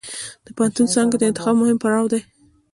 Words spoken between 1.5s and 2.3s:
مهم پړاو دی.